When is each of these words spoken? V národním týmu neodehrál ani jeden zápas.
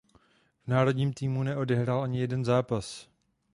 V 0.63 0.67
národním 0.67 1.13
týmu 1.13 1.43
neodehrál 1.43 2.01
ani 2.03 2.19
jeden 2.19 2.45
zápas. 2.45 3.09